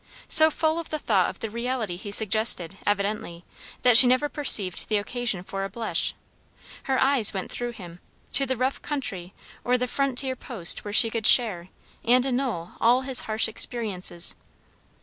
[0.27, 3.45] So full of the thought of the reality he suggested, evidently,
[3.83, 6.15] that she never perceived the occasion for a blush.
[6.85, 7.99] Her eyes went through him,
[8.33, 11.69] to the rough country or the frontier post where she could share
[12.03, 14.35] and annul all his harsh experiences.